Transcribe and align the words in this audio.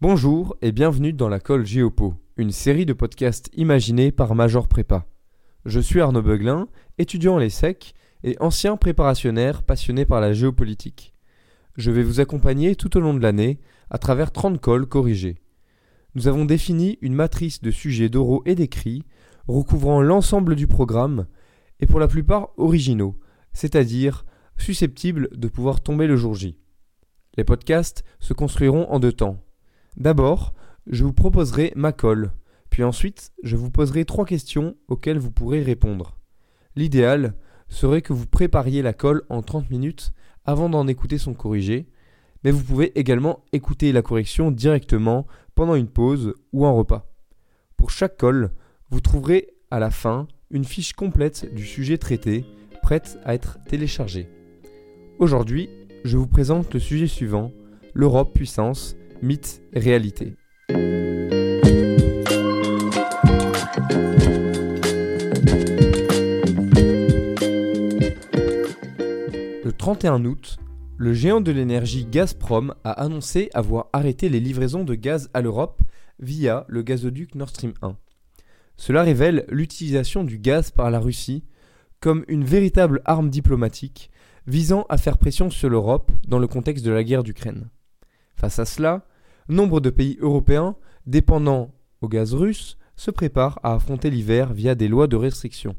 Bonjour 0.00 0.56
et 0.62 0.70
bienvenue 0.70 1.12
dans 1.12 1.28
la 1.28 1.40
colle 1.40 1.66
Géopo, 1.66 2.14
une 2.36 2.52
série 2.52 2.86
de 2.86 2.92
podcasts 2.92 3.50
imaginés 3.56 4.12
par 4.12 4.36
Major 4.36 4.68
Prépa. 4.68 5.08
Je 5.64 5.80
suis 5.80 6.00
Arnaud 6.00 6.22
Beuglin, 6.22 6.68
étudiant 6.98 7.34
en 7.34 7.38
l'ESSEC 7.38 7.94
et 8.22 8.36
ancien 8.38 8.76
préparationnaire 8.76 9.64
passionné 9.64 10.04
par 10.04 10.20
la 10.20 10.32
géopolitique. 10.32 11.16
Je 11.76 11.90
vais 11.90 12.04
vous 12.04 12.20
accompagner 12.20 12.76
tout 12.76 12.96
au 12.96 13.00
long 13.00 13.12
de 13.12 13.20
l'année 13.20 13.58
à 13.90 13.98
travers 13.98 14.30
30 14.30 14.60
cols 14.60 14.86
corrigés. 14.86 15.42
Nous 16.14 16.28
avons 16.28 16.44
défini 16.44 16.96
une 17.00 17.14
matrice 17.14 17.60
de 17.60 17.72
sujets 17.72 18.08
d'oraux 18.08 18.44
et 18.46 18.54
d'écrits 18.54 19.02
recouvrant 19.48 20.00
l'ensemble 20.00 20.54
du 20.54 20.68
programme 20.68 21.26
et 21.80 21.86
pour 21.86 21.98
la 21.98 22.06
plupart 22.06 22.50
originaux, 22.56 23.18
c'est-à-dire 23.52 24.24
susceptibles 24.58 25.28
de 25.36 25.48
pouvoir 25.48 25.80
tomber 25.80 26.06
le 26.06 26.14
jour 26.14 26.36
J. 26.36 26.56
Les 27.36 27.42
podcasts 27.42 28.04
se 28.20 28.32
construiront 28.32 28.88
en 28.92 29.00
deux 29.00 29.12
temps. 29.12 29.42
D'abord, 29.98 30.54
je 30.86 31.02
vous 31.02 31.12
proposerai 31.12 31.72
ma 31.74 31.90
colle, 31.90 32.30
puis 32.70 32.84
ensuite 32.84 33.32
je 33.42 33.56
vous 33.56 33.70
poserai 33.70 34.04
trois 34.04 34.24
questions 34.24 34.76
auxquelles 34.86 35.18
vous 35.18 35.32
pourrez 35.32 35.60
répondre. 35.60 36.16
L'idéal 36.76 37.34
serait 37.68 38.00
que 38.00 38.12
vous 38.12 38.26
prépariez 38.26 38.80
la 38.80 38.92
colle 38.92 39.24
en 39.28 39.42
30 39.42 39.70
minutes 39.70 40.12
avant 40.44 40.68
d'en 40.68 40.86
écouter 40.86 41.18
son 41.18 41.34
corrigé, 41.34 41.88
mais 42.44 42.52
vous 42.52 42.62
pouvez 42.62 42.96
également 42.96 43.44
écouter 43.52 43.90
la 43.90 44.02
correction 44.02 44.52
directement 44.52 45.26
pendant 45.56 45.74
une 45.74 45.88
pause 45.88 46.34
ou 46.52 46.64
un 46.64 46.70
repas. 46.70 47.10
Pour 47.76 47.90
chaque 47.90 48.16
colle, 48.16 48.52
vous 48.90 49.00
trouverez 49.00 49.48
à 49.72 49.80
la 49.80 49.90
fin 49.90 50.28
une 50.52 50.64
fiche 50.64 50.92
complète 50.92 51.52
du 51.52 51.66
sujet 51.66 51.98
traité, 51.98 52.44
prête 52.82 53.18
à 53.24 53.34
être 53.34 53.58
téléchargée. 53.64 54.28
Aujourd'hui, 55.18 55.68
je 56.04 56.16
vous 56.16 56.28
présente 56.28 56.72
le 56.72 56.78
sujet 56.78 57.08
suivant, 57.08 57.50
l'Europe 57.92 58.32
puissance, 58.32 58.96
mythe 59.22 59.62
réalité. 59.72 60.34
Le 69.64 69.72
31 69.76 70.24
août, 70.24 70.56
le 70.96 71.12
géant 71.12 71.40
de 71.40 71.52
l'énergie 71.52 72.04
Gazprom 72.04 72.74
a 72.84 72.92
annoncé 72.92 73.50
avoir 73.54 73.88
arrêté 73.92 74.28
les 74.28 74.40
livraisons 74.40 74.84
de 74.84 74.94
gaz 74.94 75.30
à 75.34 75.40
l'Europe 75.40 75.82
via 76.18 76.64
le 76.68 76.82
gazoduc 76.82 77.34
Nord 77.34 77.50
Stream 77.50 77.74
1. 77.82 77.96
Cela 78.76 79.02
révèle 79.02 79.44
l'utilisation 79.48 80.24
du 80.24 80.38
gaz 80.38 80.70
par 80.70 80.90
la 80.90 81.00
Russie 81.00 81.44
comme 82.00 82.24
une 82.28 82.44
véritable 82.44 83.02
arme 83.04 83.30
diplomatique 83.30 84.10
visant 84.46 84.86
à 84.88 84.98
faire 84.98 85.18
pression 85.18 85.50
sur 85.50 85.68
l'Europe 85.68 86.10
dans 86.26 86.38
le 86.38 86.46
contexte 86.46 86.84
de 86.84 86.90
la 86.90 87.04
guerre 87.04 87.22
d'Ukraine. 87.22 87.68
Face 88.34 88.58
à 88.58 88.64
cela, 88.64 89.04
nombre 89.48 89.80
de 89.80 89.90
pays 89.90 90.18
européens 90.20 90.76
dépendants 91.06 91.74
au 92.00 92.08
gaz 92.08 92.34
russe 92.34 92.78
se 92.96 93.10
préparent 93.10 93.58
à 93.62 93.74
affronter 93.74 94.10
l'hiver 94.10 94.52
via 94.52 94.74
des 94.74 94.88
lois 94.88 95.06
de 95.06 95.16
restriction. 95.16 95.76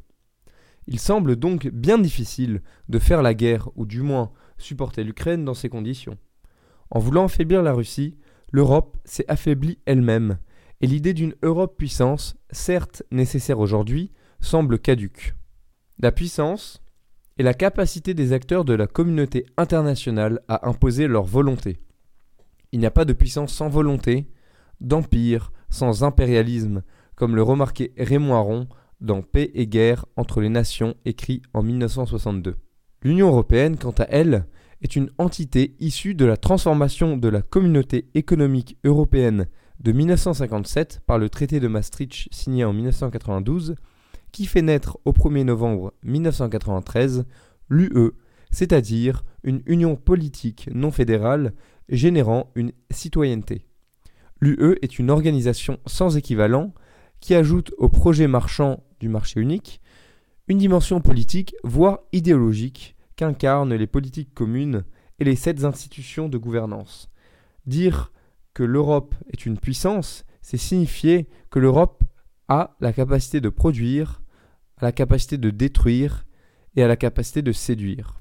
Il 0.87 0.99
semble 0.99 1.35
donc 1.35 1.67
bien 1.67 1.99
difficile 1.99 2.61
de 2.87 2.97
faire 2.97 3.21
la 3.21 3.33
guerre 3.33 3.69
ou 3.75 3.85
du 3.85 4.01
moins 4.01 4.31
supporter 4.57 5.03
l'Ukraine 5.03 5.45
dans 5.45 5.53
ces 5.53 5.69
conditions. 5.69 6.17
En 6.89 6.99
voulant 6.99 7.25
affaiblir 7.25 7.61
la 7.61 7.73
Russie, 7.73 8.17
l'Europe 8.51 8.97
s'est 9.05 9.25
affaiblie 9.27 9.77
elle-même, 9.85 10.39
et 10.81 10.87
l'idée 10.87 11.13
d'une 11.13 11.35
Europe 11.43 11.77
puissance, 11.77 12.35
certes 12.51 13.03
nécessaire 13.11 13.59
aujourd'hui, 13.59 14.11
semble 14.39 14.79
caduque. 14.79 15.35
La 15.99 16.11
puissance 16.11 16.81
est 17.37 17.43
la 17.43 17.53
capacité 17.53 18.13
des 18.13 18.33
acteurs 18.33 18.65
de 18.65 18.73
la 18.73 18.87
communauté 18.87 19.45
internationale 19.57 20.41
à 20.47 20.67
imposer 20.67 21.07
leur 21.07 21.23
volonté. 21.23 21.79
Il 22.71 22.79
n'y 22.79 22.85
a 22.85 22.91
pas 22.91 23.05
de 23.05 23.13
puissance 23.13 23.53
sans 23.53 23.69
volonté, 23.69 24.27
d'empire 24.81 25.51
sans 25.69 26.03
impérialisme, 26.03 26.83
comme 27.15 27.35
le 27.35 27.43
remarquait 27.43 27.91
Raymond 27.97 28.35
Aron 28.35 28.67
dans 29.01 29.21
Paix 29.21 29.51
et 29.53 29.67
guerre 29.67 30.05
entre 30.15 30.41
les 30.41 30.49
nations 30.49 30.95
écrit 31.05 31.41
en 31.53 31.63
1962. 31.63 32.55
L'Union 33.03 33.27
européenne, 33.29 33.77
quant 33.77 33.95
à 33.97 34.05
elle, 34.09 34.45
est 34.81 34.95
une 34.95 35.09
entité 35.17 35.75
issue 35.79 36.15
de 36.15 36.25
la 36.25 36.37
transformation 36.37 37.17
de 37.17 37.27
la 37.27 37.41
communauté 37.41 38.09
économique 38.13 38.77
européenne 38.83 39.47
de 39.79 39.91
1957 39.91 41.01
par 41.05 41.17
le 41.17 41.29
traité 41.29 41.59
de 41.59 41.67
Maastricht 41.67 42.27
signé 42.31 42.65
en 42.65 42.73
1992, 42.73 43.75
qui 44.31 44.45
fait 44.45 44.61
naître 44.61 44.99
au 45.05 45.11
1er 45.11 45.43
novembre 45.43 45.93
1993 46.03 47.25
l'UE, 47.69 48.11
c'est-à-dire 48.51 49.23
une 49.43 49.61
union 49.65 49.95
politique 49.95 50.69
non 50.73 50.91
fédérale 50.91 51.53
générant 51.89 52.51
une 52.55 52.71
citoyenneté. 52.91 53.65
L'UE 54.41 54.77
est 54.81 54.99
une 54.99 55.09
organisation 55.09 55.79
sans 55.85 56.15
équivalent 56.17 56.73
qui 57.19 57.35
ajoute 57.35 57.73
au 57.77 57.89
projet 57.89 58.27
marchand 58.27 58.83
du 58.99 59.09
marché 59.09 59.39
unique 59.39 59.81
une 60.47 60.57
dimension 60.57 60.99
politique, 60.99 61.55
voire 61.63 61.99
idéologique, 62.11 62.95
qu'incarnent 63.15 63.75
les 63.75 63.87
politiques 63.87 64.33
communes 64.33 64.83
et 65.19 65.23
les 65.23 65.35
sept 65.35 65.63
institutions 65.63 66.27
de 66.27 66.37
gouvernance. 66.37 67.09
Dire 67.65 68.11
que 68.53 68.63
l'Europe 68.63 69.13
est 69.31 69.45
une 69.45 69.59
puissance, 69.59 70.25
c'est 70.41 70.57
signifier 70.57 71.29
que 71.51 71.59
l'Europe 71.59 72.03
a 72.47 72.75
la 72.79 72.93
capacité 72.93 73.41
de 73.41 73.49
produire, 73.49 74.21
a 74.77 74.85
la 74.85 74.91
capacité 74.91 75.37
de 75.37 75.51
détruire 75.51 76.25
et 76.75 76.81
a 76.81 76.87
la 76.87 76.95
capacité 76.95 77.41
de 77.41 77.51
séduire. 77.51 78.18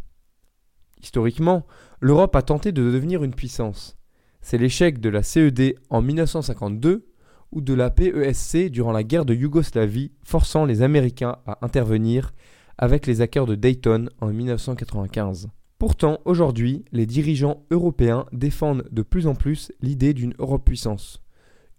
Historiquement, 1.03 1.67
l'Europe 2.01 2.37
a 2.37 2.43
tenté 2.43 2.73
de 2.73 2.83
devenir 2.83 3.23
une 3.25 3.35
puissance. 3.35 3.97
C'est 4.41 4.59
l'échec 4.59 5.01
de 5.01 5.09
la 5.09 5.23
CED 5.23 5.75
en 5.91 6.03
1952 6.03 7.07
ou 7.53 7.61
de 7.61 7.75
la 7.75 7.91
PESC 7.91 8.71
durant 8.71 8.93
la 8.93 9.03
guerre 9.03 9.25
de 9.25 9.35
Yougoslavie 9.35 10.13
forçant 10.23 10.65
les 10.65 10.83
Américains 10.83 11.37
à 11.47 11.59
intervenir 11.63 12.33
avec 12.77 13.07
les 13.07 13.21
accords 13.21 13.47
de 13.47 13.55
Dayton 13.55 14.09
en 14.21 14.29
1995. 14.29 15.49
Pourtant, 15.79 16.19
aujourd'hui, 16.25 16.85
les 16.93 17.07
dirigeants 17.07 17.65
européens 17.71 18.27
défendent 18.33 18.89
de 18.91 19.03
plus 19.03 19.27
en 19.27 19.35
plus 19.35 19.73
l'idée 19.81 20.13
d'une 20.13 20.35
Europe 20.39 20.65
puissance. 20.65 21.23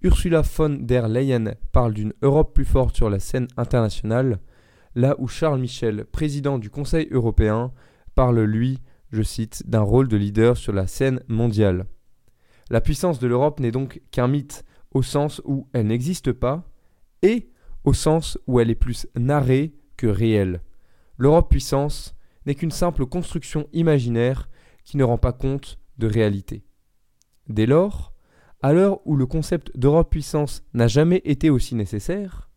Ursula 0.01 0.41
von 0.41 0.77
der 0.79 1.09
Leyen 1.09 1.55
parle 1.73 1.93
d'une 1.93 2.13
Europe 2.21 2.53
plus 2.53 2.65
forte 2.65 2.95
sur 2.95 3.09
la 3.09 3.19
scène 3.19 3.47
internationale, 3.57 4.39
là 4.95 5.15
où 5.19 5.27
Charles 5.27 5.59
Michel, 5.59 6.05
président 6.05 6.57
du 6.57 6.69
Conseil 6.69 7.09
européen, 7.11 7.73
parle, 8.15 8.41
lui, 8.41 8.79
je 9.11 9.21
cite, 9.21 9.67
d'un 9.67 9.81
rôle 9.81 10.07
de 10.07 10.17
leader 10.17 10.57
sur 10.57 10.73
la 10.73 10.87
scène 10.87 11.21
mondiale. 11.27 11.85
La 12.69 12.81
puissance 12.81 13.19
de 13.19 13.27
l'Europe 13.27 13.59
n'est 13.59 13.71
donc 13.71 14.01
qu'un 14.11 14.27
mythe, 14.27 14.63
au 14.91 15.01
sens 15.01 15.41
où 15.45 15.67
elle 15.73 15.87
n'existe 15.87 16.31
pas, 16.31 16.63
et 17.21 17.51
au 17.83 17.93
sens 17.93 18.37
où 18.47 18.59
elle 18.59 18.69
est 18.69 18.75
plus 18.75 19.07
narrée 19.15 19.73
que 19.97 20.07
réelle. 20.07 20.61
L'Europe 21.17 21.49
puissance 21.49 22.15
n'est 22.45 22.55
qu'une 22.55 22.71
simple 22.71 23.05
construction 23.05 23.67
imaginaire 23.73 24.49
qui 24.83 24.97
ne 24.97 25.03
rend 25.03 25.17
pas 25.17 25.33
compte 25.33 25.79
de 25.97 26.07
réalité. 26.07 26.63
Dès 27.47 27.65
lors, 27.65 28.13
à 28.61 28.73
l'heure 28.73 29.05
où 29.05 29.15
le 29.15 29.25
concept 29.25 29.77
d'Europe 29.77 30.09
puissance 30.09 30.63
n'a 30.73 30.87
jamais 30.87 31.21
été 31.25 31.49
aussi 31.49 31.75
nécessaire, 31.75 32.49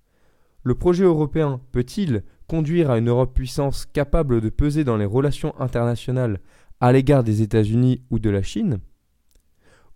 le 0.63 0.75
projet 0.75 1.05
européen 1.05 1.61
peut-il 1.73 2.23
conduire 2.47 2.91
à 2.91 2.99
une 2.99 3.09
Europe 3.09 3.35
puissance 3.35 3.87
capable 3.87 4.41
de 4.41 4.49
peser 4.49 4.85
dans 4.85 4.97
les 4.97 5.05
relations 5.05 5.59
internationales 5.61 6.41
à 6.81 6.93
l'égard 6.93 7.25
des 7.25 7.43
États-Unis 7.43 8.03
ou 8.11 8.19
de 8.19 8.31
la 8.31 8.43
Chine? 8.43 8.81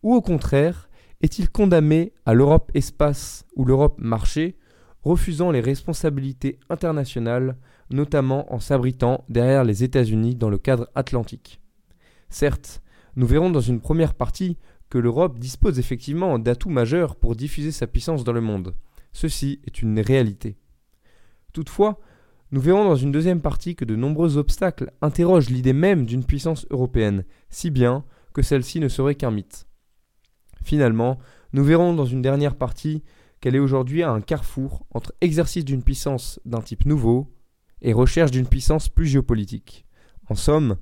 Ou 0.02 0.14
au 0.14 0.20
contraire, 0.20 0.88
est-il 1.22 1.50
condamné 1.50 2.12
à 2.24 2.34
l'Europe 2.34 2.70
espace 2.74 3.44
ou 3.56 3.64
l'Europe 3.64 3.96
marché, 3.98 4.56
refusant 5.02 5.50
les 5.50 5.60
responsabilités 5.60 6.58
internationales, 6.68 7.56
notamment 7.90 8.52
en 8.52 8.60
s'abritant 8.60 9.24
derrière 9.28 9.64
les 9.64 9.82
États-Unis 9.84 10.34
dans 10.34 10.50
le 10.50 10.58
cadre 10.58 10.88
atlantique? 10.94 11.60
Certes, 12.28 12.82
nous 13.16 13.26
verrons 13.26 13.50
dans 13.50 13.60
une 13.60 13.80
première 13.80 14.14
partie 14.14 14.58
que 14.90 14.98
l'Europe 14.98 15.38
dispose 15.38 15.78
effectivement 15.78 16.38
d'atouts 16.38 16.70
majeurs 16.70 17.16
pour 17.16 17.34
diffuser 17.34 17.72
sa 17.72 17.86
puissance 17.86 18.24
dans 18.24 18.32
le 18.32 18.40
monde. 18.40 18.74
Ceci 19.12 19.60
est 19.66 19.80
une 19.82 19.98
réalité. 20.00 20.56
Toutefois, 21.52 21.98
nous 22.52 22.60
verrons 22.60 22.84
dans 22.84 22.96
une 22.96 23.12
deuxième 23.12 23.40
partie 23.40 23.74
que 23.74 23.84
de 23.84 23.96
nombreux 23.96 24.36
obstacles 24.36 24.92
interrogent 25.02 25.50
l'idée 25.50 25.72
même 25.72 26.06
d'une 26.06 26.24
puissance 26.24 26.66
européenne, 26.70 27.24
si 27.50 27.70
bien 27.70 28.04
que 28.32 28.42
celle-ci 28.42 28.78
ne 28.78 28.88
serait 28.88 29.16
qu'un 29.16 29.30
mythe. 29.32 29.66
Finalement, 30.62 31.18
nous 31.52 31.64
verrons 31.64 31.94
dans 31.94 32.04
une 32.04 32.22
dernière 32.22 32.56
partie 32.56 33.02
qu'elle 33.40 33.56
est 33.56 33.60
aujourd'hui 33.60 34.02
à 34.02 34.10
un 34.10 34.20
carrefour 34.20 34.86
entre 34.92 35.12
exercice 35.20 35.64
d'une 35.64 35.82
puissance 35.82 36.40
d'un 36.44 36.60
type 36.60 36.86
nouveau 36.86 37.32
et 37.82 37.92
recherche 37.92 38.30
d'une 38.30 38.46
puissance 38.46 38.88
plus 38.88 39.06
géopolitique. 39.06 39.86
En 40.28 40.34
somme, 40.34 40.76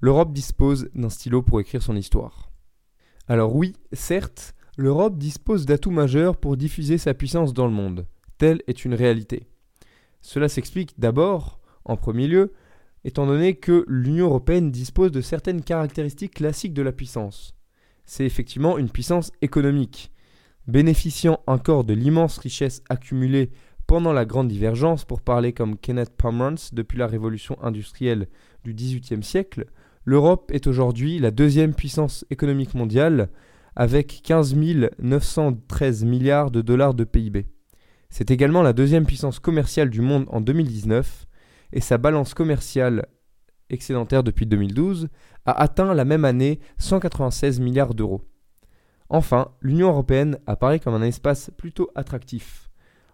l'Europe 0.00 0.32
dispose 0.32 0.88
d'un 0.94 1.10
stylo 1.10 1.42
pour 1.42 1.60
écrire 1.60 1.82
son 1.82 1.96
histoire. 1.96 2.50
Alors 3.26 3.54
oui, 3.54 3.74
certes, 3.92 4.54
l'Europe 4.76 5.18
dispose 5.18 5.66
d'atouts 5.66 5.90
majeurs 5.90 6.36
pour 6.36 6.56
diffuser 6.56 6.98
sa 6.98 7.14
puissance 7.14 7.52
dans 7.52 7.66
le 7.66 7.72
monde. 7.72 8.06
Telle 8.38 8.62
est 8.68 8.84
une 8.84 8.94
réalité. 8.94 9.47
Cela 10.28 10.50
s'explique 10.50 10.92
d'abord, 11.00 11.58
en 11.86 11.96
premier 11.96 12.26
lieu, 12.26 12.52
étant 13.02 13.26
donné 13.26 13.54
que 13.54 13.86
l'Union 13.88 14.26
européenne 14.26 14.70
dispose 14.70 15.10
de 15.10 15.22
certaines 15.22 15.62
caractéristiques 15.62 16.34
classiques 16.34 16.74
de 16.74 16.82
la 16.82 16.92
puissance. 16.92 17.54
C'est 18.04 18.26
effectivement 18.26 18.76
une 18.76 18.90
puissance 18.90 19.32
économique. 19.40 20.12
Bénéficiant 20.66 21.40
encore 21.46 21.84
de 21.84 21.94
l'immense 21.94 22.36
richesse 22.36 22.82
accumulée 22.90 23.52
pendant 23.86 24.12
la 24.12 24.26
Grande 24.26 24.48
Divergence, 24.48 25.06
pour 25.06 25.22
parler 25.22 25.54
comme 25.54 25.78
Kenneth 25.78 26.14
Pomeranz 26.14 26.74
depuis 26.74 26.98
la 26.98 27.06
révolution 27.06 27.56
industrielle 27.62 28.28
du 28.64 28.74
XVIIIe 28.74 29.22
siècle, 29.22 29.64
l'Europe 30.04 30.50
est 30.52 30.66
aujourd'hui 30.66 31.18
la 31.20 31.30
deuxième 31.30 31.72
puissance 31.72 32.26
économique 32.28 32.74
mondiale 32.74 33.30
avec 33.76 34.20
15 34.24 34.54
913 34.98 36.04
milliards 36.04 36.50
de 36.50 36.60
dollars 36.60 36.92
de 36.92 37.04
PIB. 37.04 37.46
C'est 38.10 38.30
également 38.30 38.62
la 38.62 38.72
deuxième 38.72 39.06
puissance 39.06 39.38
commerciale 39.38 39.90
du 39.90 40.00
monde 40.00 40.26
en 40.28 40.40
2019 40.40 41.26
et 41.72 41.80
sa 41.80 41.98
balance 41.98 42.34
commerciale 42.34 43.06
excédentaire 43.70 44.22
depuis 44.22 44.46
2012 44.46 45.08
a 45.46 45.52
atteint 45.52 45.94
la 45.94 46.04
même 46.04 46.24
année 46.24 46.60
196 46.78 47.60
milliards 47.60 47.94
d'euros. 47.94 48.22
Enfin, 49.10 49.52
l'Union 49.60 49.88
européenne 49.88 50.38
apparaît 50.46 50.80
comme 50.80 50.94
un 50.94 51.02
espace 51.02 51.50
plutôt 51.56 51.90
attractif. 51.94 52.70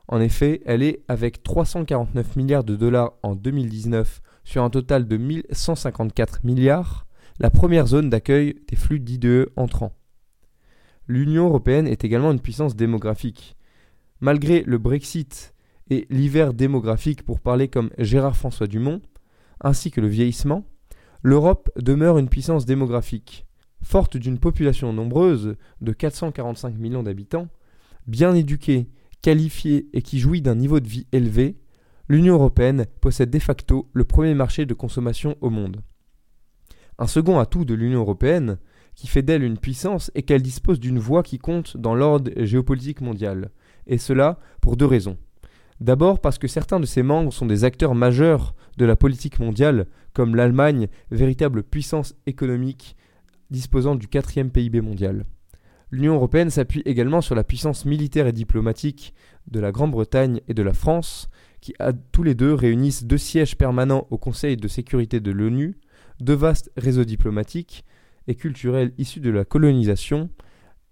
En 0.08 0.20
effet, 0.20 0.61
elle 0.67 0.82
est, 0.82 1.02
avec 1.08 1.43
349 1.43 2.37
milliards 2.37 2.64
de 2.64 2.76
dollars 2.76 3.14
en 3.23 3.35
2019 3.35 4.20
sur 4.44 4.62
un 4.62 4.70
total 4.70 5.06
de 5.06 5.17
1154 5.17 6.44
milliards, 6.44 7.06
la 7.38 7.50
première 7.50 7.87
zone 7.87 8.11
d'accueil 8.11 8.61
des 8.69 8.76
flux 8.76 9.00
d'IDE 9.00 9.49
entrants. 9.56 9.93
L'Union 11.08 11.47
européenne 11.47 11.87
est 11.87 12.05
également 12.05 12.32
une 12.32 12.40
puissance 12.40 12.76
démographique. 12.76 13.56
Malgré 14.20 14.62
le 14.62 14.78
Brexit 14.78 15.55
et 15.90 16.06
l'hiver 16.11 16.55
démographique 16.55 17.25
pour 17.25 17.40
parler 17.40 17.69
comme 17.69 17.90
Gérard 17.99 18.37
François 18.37 18.66
Dumont, 18.66 19.02
ainsi 19.61 19.90
que 19.90 20.00
le 20.00 20.08
vieillissement, 20.08 20.64
l'Europe 21.22 21.70
demeure 21.76 22.19
une 22.19 22.28
puissance 22.28 22.66
démographique. 22.66 23.46
Forte 23.82 24.16
d'une 24.16 24.38
population 24.38 24.93
nombreuse 24.93 25.56
de 25.81 25.93
445 25.93 26.76
millions 26.78 27.02
d'habitants, 27.02 27.49
bien 28.06 28.34
éduquée, 28.34 28.88
qualifiée 29.20 29.88
et 29.93 30.02
qui 30.02 30.19
jouit 30.19 30.43
d'un 30.43 30.55
niveau 30.55 30.81
de 30.81 30.88
vie 30.88 31.06
élevé, 31.12 31.56
l'Union 32.08 32.34
européenne 32.34 32.87
possède 33.00 33.31
de 33.31 33.38
facto 33.38 33.88
le 33.93 34.05
premier 34.05 34.34
marché 34.34 34.66
de 34.66 34.75
consommation 34.75 35.37
au 35.40 35.50
monde. 35.50 35.81
Un 36.99 37.06
second 37.06 37.38
atout 37.38 37.64
de 37.64 37.75
l'Union 37.75 38.00
européenne, 38.00 38.58
qui 38.94 39.06
fait 39.06 39.22
d'elle 39.22 39.43
une 39.43 39.58
puissance, 39.58 40.11
est 40.14 40.22
qu'elle 40.22 40.43
dispose 40.43 40.78
d'une 40.78 40.99
voix 40.99 41.22
qui 41.22 41.38
compte 41.38 41.76
dans 41.76 41.94
l'ordre 41.94 42.31
géopolitique 42.37 43.00
mondial, 43.00 43.50
et 43.86 43.98
cela 43.98 44.38
pour 44.60 44.76
deux 44.76 44.86
raisons. 44.86 45.19
D'abord 45.81 46.20
parce 46.20 46.38
que 46.38 46.48
certains 46.48 46.81
de 46.81 46.86
ses 46.86 47.02
membres 47.02 47.32
sont 47.32 47.46
des 47.46 47.64
acteurs 47.64 47.94
majeurs 47.94 48.54
de 48.78 48.84
la 48.84 48.96
politique 48.96 49.40
mondiale, 49.40 49.86
comme 50.12 50.36
l'Allemagne, 50.36 50.88
véritable 51.10 51.62
puissance 51.62 52.14
économique 52.26 52.96
disposant 53.50 53.94
du 53.94 54.08
quatrième 54.08 54.50
PIB 54.50 54.81
mondial. 54.81 55.25
L'Union 55.90 56.14
européenne 56.14 56.50
s'appuie 56.50 56.82
également 56.86 57.20
sur 57.20 57.34
la 57.34 57.44
puissance 57.44 57.84
militaire 57.84 58.26
et 58.26 58.32
diplomatique 58.32 59.14
de 59.48 59.60
la 59.60 59.70
Grande-Bretagne 59.70 60.40
et 60.48 60.54
de 60.54 60.62
la 60.62 60.72
France, 60.72 61.28
qui 61.60 61.75
tous 62.12 62.22
les 62.22 62.34
deux 62.34 62.54
réunissent 62.54 63.04
deux 63.04 63.19
sièges 63.19 63.56
permanents 63.56 64.06
au 64.10 64.19
Conseil 64.19 64.56
de 64.56 64.69
sécurité 64.69 65.20
de 65.20 65.30
l'ONU, 65.30 65.76
deux 66.20 66.34
vastes 66.34 66.70
réseaux 66.76 67.04
diplomatiques 67.04 67.84
et 68.26 68.34
culturels 68.34 68.92
issus 68.98 69.20
de 69.20 69.30
la 69.30 69.44
colonisation, 69.44 70.30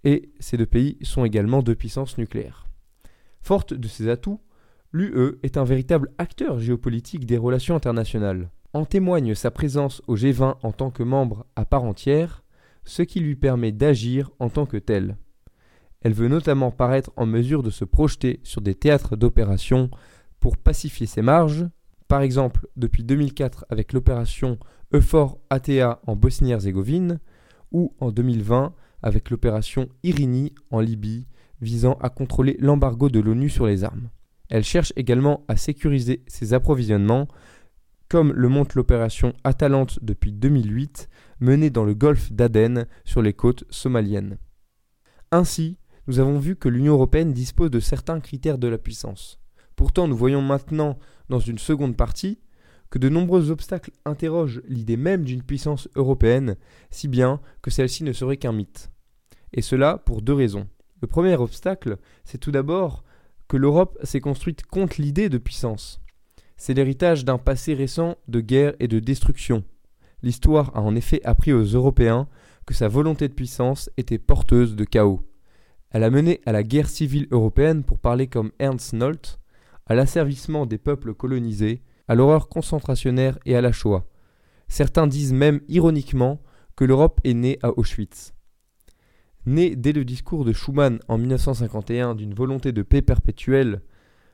et 0.04 0.30
ces 0.40 0.56
deux 0.56 0.66
pays 0.66 0.98
sont 1.02 1.24
également 1.24 1.62
deux 1.62 1.74
puissances 1.74 2.18
nucléaires. 2.18 2.66
Forte 3.42 3.74
de 3.74 3.88
ces 3.88 4.08
atouts, 4.08 4.40
l'UE 4.92 5.38
est 5.42 5.56
un 5.56 5.64
véritable 5.64 6.12
acteur 6.18 6.60
géopolitique 6.60 7.26
des 7.26 7.36
relations 7.36 7.74
internationales. 7.74 8.50
En 8.72 8.84
témoigne 8.84 9.34
sa 9.34 9.50
présence 9.50 10.00
au 10.06 10.16
G20 10.16 10.56
en 10.62 10.72
tant 10.72 10.90
que 10.90 11.02
membre 11.02 11.44
à 11.56 11.64
part 11.64 11.82
entière, 11.82 12.44
ce 12.84 13.02
qui 13.02 13.18
lui 13.18 13.34
permet 13.34 13.72
d'agir 13.72 14.30
en 14.38 14.48
tant 14.48 14.64
que 14.64 14.76
tel. 14.76 15.16
Elle 16.02 16.14
veut 16.14 16.28
notamment 16.28 16.70
paraître 16.70 17.10
en 17.16 17.26
mesure 17.26 17.64
de 17.64 17.70
se 17.70 17.84
projeter 17.84 18.40
sur 18.44 18.60
des 18.60 18.76
théâtres 18.76 19.16
d'opération 19.16 19.90
pour 20.38 20.56
pacifier 20.56 21.06
ses 21.06 21.22
marges, 21.22 21.66
par 22.06 22.22
exemple 22.22 22.68
depuis 22.76 23.02
2004 23.02 23.66
avec 23.70 23.92
l'opération 23.92 24.58
Euphor 24.94 25.40
ATA 25.50 26.00
en 26.06 26.14
Bosnie-Herzégovine, 26.14 27.18
ou 27.72 27.94
en 27.98 28.12
2020 28.12 28.72
avec 29.02 29.30
l'opération 29.30 29.88
Irini 30.04 30.54
en 30.70 30.78
Libye 30.78 31.26
visant 31.62 31.94
à 32.02 32.10
contrôler 32.10 32.56
l'embargo 32.58 33.08
de 33.08 33.20
l'ONU 33.20 33.48
sur 33.48 33.66
les 33.66 33.84
armes. 33.84 34.10
Elle 34.50 34.64
cherche 34.64 34.92
également 34.96 35.44
à 35.48 35.56
sécuriser 35.56 36.22
ses 36.26 36.52
approvisionnements, 36.52 37.28
comme 38.10 38.32
le 38.32 38.48
montre 38.50 38.76
l'opération 38.76 39.32
Atalante 39.44 39.98
depuis 40.02 40.32
2008, 40.32 41.08
menée 41.40 41.70
dans 41.70 41.84
le 41.84 41.94
golfe 41.94 42.30
d'Aden 42.30 42.86
sur 43.04 43.22
les 43.22 43.32
côtes 43.32 43.64
somaliennes. 43.70 44.36
Ainsi, 45.30 45.78
nous 46.06 46.18
avons 46.18 46.38
vu 46.38 46.56
que 46.56 46.68
l'Union 46.68 46.92
européenne 46.92 47.32
dispose 47.32 47.70
de 47.70 47.80
certains 47.80 48.20
critères 48.20 48.58
de 48.58 48.68
la 48.68 48.76
puissance. 48.76 49.40
Pourtant, 49.76 50.08
nous 50.08 50.16
voyons 50.16 50.42
maintenant, 50.42 50.98
dans 51.30 51.38
une 51.38 51.58
seconde 51.58 51.96
partie, 51.96 52.38
que 52.90 52.98
de 52.98 53.08
nombreux 53.08 53.50
obstacles 53.50 53.92
interrogent 54.04 54.60
l'idée 54.68 54.98
même 54.98 55.24
d'une 55.24 55.42
puissance 55.42 55.88
européenne, 55.96 56.56
si 56.90 57.08
bien 57.08 57.40
que 57.62 57.70
celle-ci 57.70 58.04
ne 58.04 58.12
serait 58.12 58.36
qu'un 58.36 58.52
mythe. 58.52 58.90
Et 59.54 59.62
cela 59.62 59.96
pour 59.96 60.20
deux 60.20 60.34
raisons. 60.34 60.68
Le 61.02 61.08
premier 61.08 61.34
obstacle, 61.34 61.99
c'est 62.25 62.38
tout 62.38 62.52
d'abord 62.52 63.02
que 63.49 63.56
l'Europe 63.56 63.99
s'est 64.04 64.20
construite 64.20 64.64
contre 64.64 65.02
l'idée 65.02 65.28
de 65.28 65.37
puissance. 65.37 66.00
C'est 66.56 66.75
l'héritage 66.75 67.25
d'un 67.25 67.38
passé 67.38 67.75
récent 67.75 68.16
de 68.28 68.40
guerre 68.40 68.75
et 68.78 68.87
de 68.87 69.00
destruction. 69.00 69.64
L'histoire 70.22 70.70
a 70.76 70.81
en 70.81 70.94
effet 70.94 71.20
appris 71.25 71.52
aux 71.52 71.64
Européens 71.64 72.28
que 72.66 72.75
sa 72.75 72.87
volonté 72.87 73.26
de 73.26 73.34
puissance 73.34 73.90
était 73.96 74.19
porteuse 74.19 74.76
de 74.76 74.84
chaos. 74.84 75.20
Elle 75.90 76.04
a 76.04 76.10
mené 76.10 76.40
à 76.46 76.52
la 76.52 76.62
guerre 76.62 76.88
civile 76.88 77.26
européenne 77.32 77.82
pour 77.82 77.98
parler 77.98 78.28
comme 78.28 78.52
Ernst 78.60 78.93
Nolte, 78.93 79.40
à 79.87 79.96
l'asservissement 79.96 80.66
des 80.66 80.78
peuples 80.78 81.14
colonisés, 81.14 81.82
à 82.06 82.14
l'horreur 82.14 82.48
concentrationnaire 82.48 83.40
et 83.44 83.56
à 83.56 83.60
la 83.60 83.72
Shoah. 83.72 84.06
Certains 84.69 85.08
disent 85.08 85.32
même 85.32 85.60
ironiquement 85.69 86.40
que 86.76 86.84
l'Europe 86.84 87.20
est 87.25 87.34
née 87.34 87.58
à 87.62 87.76
Auschwitz. 87.76 88.32
Née 89.44 89.74
dès 89.74 89.92
le 89.92 90.04
discours 90.04 90.44
de 90.44 90.52
Schuman 90.52 91.00
en 91.08 91.18
1951 91.18 92.14
d'une 92.14 92.32
volonté 92.32 92.70
de 92.70 92.82
paix 92.82 93.02
perpétuelle, 93.02 93.82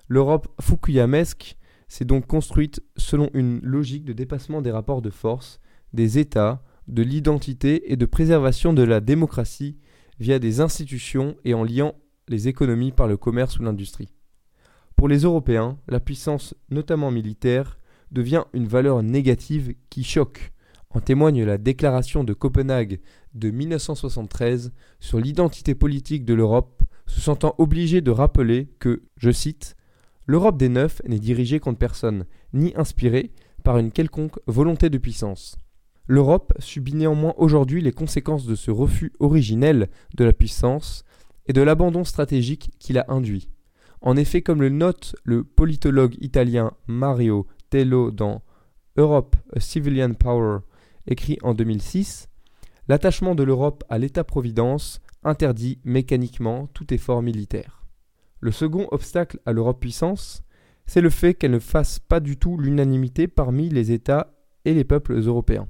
l'Europe 0.07 0.49
fukuyamesque 0.61 1.57
s'est 1.89 2.05
donc 2.05 2.27
construite 2.27 2.83
selon 2.99 3.31
une 3.33 3.61
logique 3.63 4.05
de 4.05 4.13
dépassement 4.13 4.61
des 4.61 4.71
rapports 4.71 5.01
de 5.01 5.09
force, 5.09 5.61
des 5.95 6.19
États, 6.19 6.63
de 6.89 7.03
l'identité 7.03 7.91
et 7.91 7.97
de 7.97 8.05
préservation 8.05 8.75
de 8.75 8.83
la 8.83 9.01
démocratie 9.01 9.79
via 10.21 10.39
des 10.39 10.61
institutions 10.61 11.37
et 11.45 11.55
en 11.55 11.65
liant 11.65 11.95
les 12.29 12.49
économies 12.49 12.93
par 12.93 13.07
le 13.07 13.17
commerce 13.17 13.59
ou 13.59 13.63
l'industrie. 13.63 14.13
Pour 14.95 15.09
les 15.09 15.21
Européens, 15.21 15.79
la 15.89 16.01
puissance, 16.01 16.55
notamment 16.71 17.11
militaire, 17.11 17.79
devient 18.11 18.45
une 18.53 18.67
valeur 18.67 19.03
négative 19.03 19.75
qui 19.89 20.05
choque 20.05 20.53
en 20.91 21.01
témoigne 21.01 21.45
la 21.45 21.59
déclaration 21.59 22.25
de 22.25 22.33
Copenhague 22.33 23.01
de 23.35 23.51
1973 23.51 24.73
sur 25.01 25.19
l'identité 25.19 25.75
politique 25.75 26.25
de 26.25 26.35
l'Europe, 26.35 26.83
se 27.07 27.21
sentant 27.21 27.55
obligé 27.59 28.01
de 28.01 28.11
rappeler 28.11 28.69
que, 28.79 29.03
je 29.17 29.31
cite, 29.31 29.77
L'Europe 30.31 30.59
des 30.59 30.69
neufs 30.69 31.01
n'est 31.07 31.19
dirigée 31.19 31.59
contre 31.59 31.79
personne, 31.79 32.27
ni 32.53 32.75
inspirée 32.77 33.33
par 33.65 33.79
une 33.79 33.91
quelconque 33.91 34.39
volonté 34.47 34.91
de 34.91 34.99
puissance. 34.99 35.57
L'Europe 36.07 36.53
subit 36.59 36.95
néanmoins 36.95 37.33
aujourd'hui 37.39 37.81
les 37.81 37.93
conséquences 37.93 38.45
de 38.45 38.55
ce 38.55 38.71
refus 38.71 39.11
originel 39.21 39.89
de 40.15 40.25
la 40.25 40.35
puissance 40.35 41.07
et 41.47 41.55
de 41.55 41.63
l'abandon 41.63 42.05
stratégique 42.05 42.71
qu'il 42.79 42.99
a 42.99 43.07
induit. 43.09 43.49
En 44.03 44.19
effet, 44.19 44.43
comme 44.43 44.61
le 44.61 44.69
note 44.69 45.17
le 45.25 45.45
politologue 45.45 46.17
italien 46.21 46.73
Mario 46.87 47.47
Tello 47.71 48.11
dans 48.11 48.43
Europe, 48.99 49.35
a 49.57 49.61
Civilian 49.61 50.13
Power 50.13 50.59
écrit 51.09 51.39
en 51.43 51.55
2006, 51.55 52.29
l'attachement 52.87 53.35
de 53.35 53.43
l'Europe 53.43 53.83
à 53.89 53.99
l'État-providence 53.99 55.01
interdit 55.25 55.81
mécaniquement 55.85 56.69
tout 56.69 56.95
effort 56.95 57.23
militaire. 57.23 57.85
Le 58.41 58.53
second 58.53 58.87
obstacle 58.93 59.41
à 59.47 59.53
l'Europe 59.53 59.81
puissance, 59.81 60.45
c'est 60.87 61.01
le 61.01 61.11
fait 61.11 61.35
qu'elle 61.35 61.51
ne 61.51 61.59
fasse 61.59 61.99
pas 61.99 62.21
du 62.21 62.37
tout 62.37 62.57
l'unanimité 62.57 63.27
parmi 63.27 63.69
les 63.69 63.91
États 63.91 64.35
et 64.65 64.75
les 64.75 64.85
peuples 64.85 65.19
européens. 65.19 65.69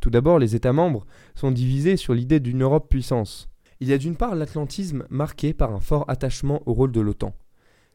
Tout 0.00 0.10
d'abord, 0.10 0.38
les 0.38 0.56
États 0.56 0.72
membres 0.72 1.06
sont 1.34 1.50
divisés 1.50 1.96
sur 1.96 2.14
l'idée 2.14 2.40
d'une 2.40 2.62
Europe 2.62 2.88
puissance. 2.88 3.48
Il 3.80 3.88
y 3.88 3.92
a 3.92 3.98
d'une 3.98 4.16
part 4.16 4.34
l'atlantisme 4.34 5.04
marqué 5.10 5.52
par 5.52 5.72
un 5.72 5.80
fort 5.80 6.04
attachement 6.08 6.62
au 6.66 6.72
rôle 6.72 6.92
de 6.92 7.00
l'OTAN. 7.00 7.34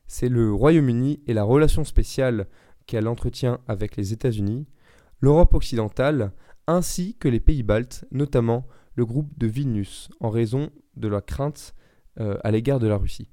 C'est 0.07 0.29
le 0.29 0.53
Royaume-Uni 0.53 1.21
et 1.25 1.33
la 1.33 1.43
relation 1.43 1.83
spéciale 1.83 2.47
qu'elle 2.85 3.07
entretient 3.07 3.59
avec 3.67 3.95
les 3.97 4.13
États-Unis, 4.13 4.67
l'Europe 5.19 5.55
occidentale 5.55 6.31
ainsi 6.67 7.15
que 7.15 7.27
les 7.27 7.39
pays 7.39 7.63
baltes, 7.63 8.05
notamment 8.11 8.67
le 8.95 9.05
groupe 9.05 9.37
de 9.37 9.47
Vilnius, 9.47 10.09
en 10.19 10.29
raison 10.29 10.69
de 10.95 11.07
la 11.07 11.21
crainte 11.21 11.75
euh, 12.19 12.37
à 12.43 12.51
l'égard 12.51 12.79
de 12.79 12.87
la 12.87 12.97
Russie. 12.97 13.29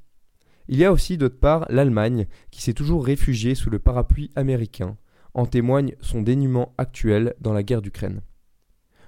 Il 0.68 0.78
y 0.78 0.84
a 0.84 0.92
aussi 0.92 1.18
d'autre 1.18 1.38
part 1.38 1.66
l'Allemagne, 1.68 2.26
qui 2.50 2.62
s'est 2.62 2.74
toujours 2.74 3.04
réfugiée 3.04 3.54
sous 3.54 3.70
le 3.70 3.78
parapluie 3.78 4.30
américain, 4.36 4.96
en 5.34 5.46
témoigne 5.46 5.94
son 6.00 6.22
dénuement 6.22 6.74
actuel 6.78 7.34
dans 7.40 7.52
la 7.52 7.62
guerre 7.62 7.82
d'Ukraine. 7.82 8.22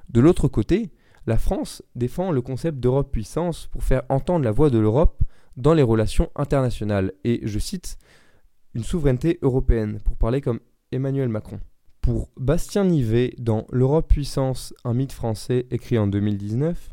De 0.09 0.21
l'autre 0.21 0.49
côté, 0.49 0.93
la 1.27 1.39
France 1.39 1.83
défend 1.95 2.31
le 2.33 2.43
concept 2.43 2.79
d'Europe 2.79 3.11
puissance 3.13 3.67
pour 3.69 3.83
faire 3.83 4.03
entendre 4.09 4.45
la 4.45 4.51
voix 4.51 4.71
de 4.71 4.79
l'Europe 4.79 5.23
dans 5.57 5.75
les 5.75 5.83
relations 5.83 6.31
internationales 6.37 7.13
et, 7.25 7.41
je 7.45 7.59
cite, 7.59 7.99
une 8.75 8.85
souveraineté 8.85 9.39
européenne, 9.43 10.01
pour 10.05 10.17
parler 10.17 10.41
comme 10.41 10.61
Emmanuel 10.93 11.29
Macron. 11.29 11.61
Pour 12.05 12.29
Bastien 12.37 12.85
Nivet, 12.85 13.33
dans 13.39 13.67
L'Europe 13.73 14.11
puissance, 14.11 14.75
un 14.85 14.93
mythe 14.93 15.15
français 15.15 15.65
écrit 15.71 15.97
en 15.97 16.07
2019, 16.07 16.91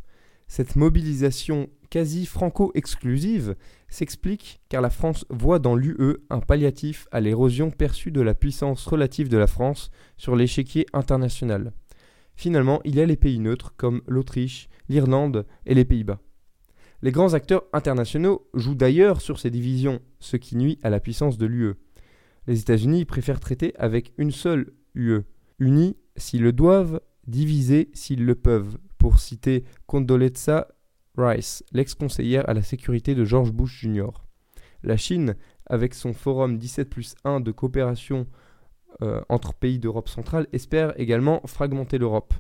cette 0.48 0.78
mobilisation 0.78 1.68
quasi 1.90 2.26
franco-exclusive 2.26 3.58
s'explique 3.90 4.62
car 4.70 4.82
la 4.82 4.90
France 4.90 5.26
voit 5.30 5.60
dans 5.60 5.76
l'UE 5.76 6.16
un 6.30 6.40
palliatif 6.40 7.10
à 7.12 7.20
l'érosion 7.20 7.72
perçue 7.72 8.12
de 8.12 8.22
la 8.22 8.34
puissance 8.34 8.88
relative 8.88 9.28
de 9.28 9.36
la 9.36 9.48
France 9.48 9.92
sur 10.16 10.38
l'échiquier 10.38 10.86
international. 10.94 11.74
Finalement, 12.34 12.80
il 12.86 12.96
y 12.96 13.02
a 13.02 13.06
les 13.06 13.18
pays 13.18 13.40
neutres 13.40 13.74
comme 13.76 14.04
l'Autriche, 14.08 14.70
l'Irlande 14.88 15.46
et 15.66 15.76
les 15.76 15.84
Pays-Bas. 15.84 16.22
Les 17.02 17.12
grands 17.12 17.34
acteurs 17.34 17.66
internationaux 17.74 18.48
jouent 18.54 18.76
d'ailleurs 18.76 19.20
sur 19.20 19.42
ces 19.42 19.50
divisions, 19.50 20.00
ce 20.22 20.38
qui 20.38 20.56
nuit 20.56 20.80
à 20.84 20.90
la 20.90 21.02
puissance 21.02 21.38
de 21.38 21.48
l'UE. 21.48 21.74
Les 22.48 22.62
États-Unis 22.62 23.04
préfèrent 23.04 23.42
traiter 23.42 23.74
avec 23.78 24.14
une 24.18 24.32
seule 24.32 24.72
UE, 24.96 25.24
unis 25.60 25.98
s'ils 26.18 26.42
le 26.42 26.54
doivent, 26.54 27.02
divisés 27.28 27.90
s'ils 27.94 28.26
le 28.26 28.36
peuvent, 28.36 28.78
pour 28.98 29.20
citer 29.20 29.64
Condoleezza 29.88 30.68
Rice, 31.18 31.64
l'ex-conseillère 31.72 32.48
à 32.50 32.54
la 32.54 32.62
sécurité 32.62 33.16
de 33.16 33.26
George 33.26 33.52
Bush 33.52 33.82
Jr. 33.82 34.12
La 34.84 34.98
Chine, 34.98 35.36
avec 35.66 35.94
son 35.94 36.14
forum 36.14 36.58
17 36.58 36.90
plus 36.90 37.16
1 37.24 37.40
de 37.40 37.52
coopération 37.52 38.28
euh, 39.02 39.22
entre 39.30 39.54
pays 39.54 39.80
d'Europe 39.80 40.10
centrale, 40.10 40.48
espère 40.54 41.00
également 41.00 41.42
fragmenter 41.46 41.98
l'Europe. 41.98 42.34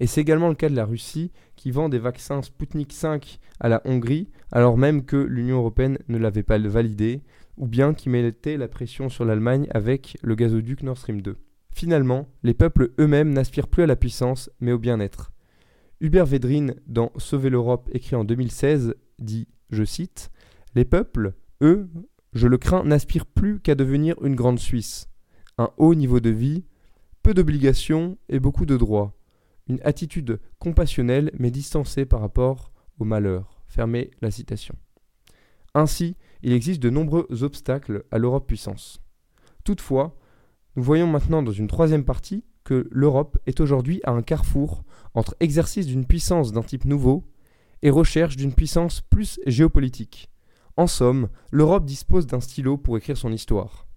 Et 0.00 0.06
c'est 0.06 0.20
également 0.20 0.48
le 0.48 0.54
cas 0.54 0.68
de 0.68 0.76
la 0.76 0.84
Russie, 0.84 1.32
qui 1.56 1.70
vend 1.70 1.88
des 1.88 1.98
vaccins 1.98 2.42
Sputnik 2.42 2.92
5 2.92 3.40
à 3.58 3.68
la 3.68 3.82
Hongrie, 3.84 4.28
alors 4.52 4.78
même 4.78 5.04
que 5.04 5.16
l'Union 5.16 5.58
européenne 5.58 5.98
ne 6.08 6.18
l'avait 6.18 6.44
pas 6.44 6.58
validé, 6.58 7.22
ou 7.56 7.66
bien 7.66 7.94
qui 7.94 8.08
mettait 8.08 8.56
la 8.56 8.68
pression 8.68 9.08
sur 9.08 9.24
l'Allemagne 9.24 9.66
avec 9.70 10.16
le 10.22 10.36
gazoduc 10.36 10.82
Nord 10.82 10.98
Stream 10.98 11.20
2. 11.20 11.36
Finalement, 11.78 12.28
les 12.42 12.54
peuples 12.54 12.90
eux-mêmes 12.98 13.32
n'aspirent 13.32 13.68
plus 13.68 13.84
à 13.84 13.86
la 13.86 13.94
puissance, 13.94 14.50
mais 14.58 14.72
au 14.72 14.78
bien-être. 14.78 15.30
Hubert 16.00 16.26
Védrine, 16.26 16.74
dans 16.88 17.12
Sauver 17.18 17.50
l'Europe, 17.50 17.88
écrit 17.92 18.16
en 18.16 18.24
2016, 18.24 18.96
dit, 19.20 19.46
je 19.70 19.84
cite, 19.84 20.32
Les 20.74 20.84
peuples, 20.84 21.34
eux, 21.60 21.88
je 22.32 22.48
le 22.48 22.58
crains, 22.58 22.82
n'aspirent 22.82 23.26
plus 23.26 23.60
qu'à 23.60 23.76
devenir 23.76 24.20
une 24.24 24.34
grande 24.34 24.58
Suisse. 24.58 25.08
Un 25.56 25.70
haut 25.76 25.94
niveau 25.94 26.18
de 26.18 26.30
vie, 26.30 26.64
peu 27.22 27.32
d'obligations 27.32 28.18
et 28.28 28.40
beaucoup 28.40 28.66
de 28.66 28.76
droits. 28.76 29.16
Une 29.68 29.78
attitude 29.84 30.40
compassionnelle 30.58 31.30
mais 31.38 31.52
distancée 31.52 32.06
par 32.06 32.18
rapport 32.18 32.72
au 32.98 33.04
malheur. 33.04 33.62
Fermez 33.68 34.10
la 34.20 34.32
citation. 34.32 34.74
Ainsi, 35.74 36.16
il 36.42 36.52
existe 36.52 36.82
de 36.82 36.90
nombreux 36.90 37.28
obstacles 37.44 38.02
à 38.10 38.18
l'Europe 38.18 38.48
puissance. 38.48 39.00
Toutefois, 39.62 40.17
nous 40.78 40.84
voyons 40.84 41.08
maintenant 41.08 41.42
dans 41.42 41.50
une 41.50 41.66
troisième 41.66 42.04
partie 42.04 42.44
que 42.62 42.86
l'Europe 42.92 43.36
est 43.46 43.58
aujourd'hui 43.58 44.00
à 44.04 44.12
un 44.12 44.22
carrefour 44.22 44.84
entre 45.12 45.34
exercice 45.40 45.88
d'une 45.88 46.06
puissance 46.06 46.52
d'un 46.52 46.62
type 46.62 46.84
nouveau 46.84 47.24
et 47.82 47.90
recherche 47.90 48.36
d'une 48.36 48.52
puissance 48.52 49.00
plus 49.00 49.40
géopolitique. 49.44 50.30
En 50.76 50.86
somme, 50.86 51.30
l'Europe 51.50 51.84
dispose 51.84 52.28
d'un 52.28 52.38
stylo 52.38 52.76
pour 52.76 52.96
écrire 52.96 53.16
son 53.16 53.32
histoire. 53.32 53.88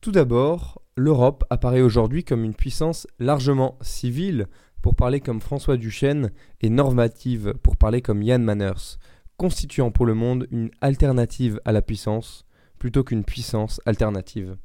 Tout 0.00 0.12
d'abord, 0.12 0.80
l'Europe 0.96 1.42
apparaît 1.50 1.80
aujourd'hui 1.80 2.22
comme 2.22 2.44
une 2.44 2.54
puissance 2.54 3.08
largement 3.18 3.80
civile, 3.82 4.46
pour 4.80 4.94
parler 4.94 5.18
comme 5.18 5.40
François 5.40 5.76
Duchesne, 5.76 6.30
et 6.60 6.70
normative, 6.70 7.54
pour 7.64 7.76
parler 7.76 8.00
comme 8.00 8.22
Yann 8.22 8.44
Manners, 8.44 8.96
constituant 9.36 9.90
pour 9.90 10.06
le 10.06 10.14
monde 10.14 10.46
une 10.52 10.70
alternative 10.80 11.60
à 11.64 11.72
la 11.72 11.82
puissance, 11.82 12.46
plutôt 12.78 13.02
qu'une 13.02 13.24
puissance 13.24 13.80
alternative. 13.86 14.56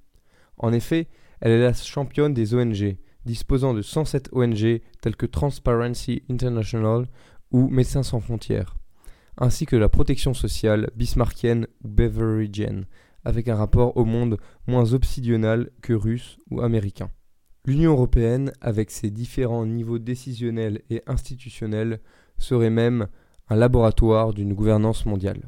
En 0.58 0.74
effet, 0.74 1.08
elle 1.40 1.52
est 1.52 1.62
la 1.62 1.74
championne 1.74 2.34
des 2.34 2.56
ONG, 2.56 2.98
disposant 3.26 3.74
de 3.74 3.82
107 3.82 4.30
ONG 4.34 4.82
telles 5.02 5.16
que 5.16 5.26
Transparency 5.26 6.24
International 6.30 7.08
ou 7.52 7.68
Médecins 7.68 8.04
sans 8.04 8.20
frontières, 8.20 8.76
ainsi 9.38 9.66
que 9.66 9.76
la 9.76 9.90
protection 9.90 10.34
sociale 10.34 10.90
bismarckienne 10.96 11.68
ou 11.84 11.88
beveridgeenne, 11.88 12.86
avec 13.26 13.48
un 13.48 13.56
rapport 13.56 13.96
au 13.98 14.06
monde 14.06 14.38
moins 14.68 14.94
obsidional 14.94 15.70
que 15.82 15.94
russe 15.94 16.40
ou 16.50 16.62
américain. 16.62 17.10
L'Union 17.66 17.94
européenne, 17.94 18.52
avec 18.60 18.92
ses 18.92 19.10
différents 19.10 19.66
niveaux 19.66 20.00
décisionnels 20.00 20.82
et 20.90 21.02
institutionnels, 21.08 22.02
serait 22.38 22.70
même 22.70 23.08
un 23.50 23.56
laboratoire 23.56 24.34
d'une 24.34 24.54
gouvernance 24.54 25.06
mondiale. 25.06 25.48